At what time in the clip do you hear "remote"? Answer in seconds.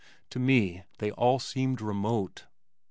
1.79-2.45